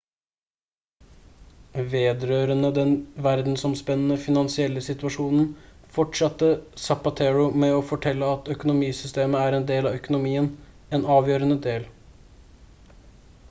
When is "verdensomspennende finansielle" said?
3.27-4.83